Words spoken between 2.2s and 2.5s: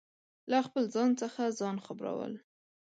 ل